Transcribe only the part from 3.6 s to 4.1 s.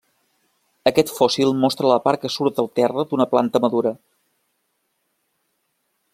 madura.